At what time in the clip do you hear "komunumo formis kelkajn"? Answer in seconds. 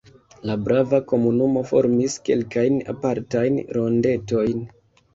1.11-2.83